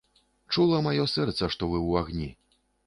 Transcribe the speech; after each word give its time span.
Чула 0.55 0.79
маё 0.87 1.05
сэрца, 1.15 1.43
што 1.57 1.63
вы 1.75 1.81
ў 1.87 1.91
агні. 2.05 2.29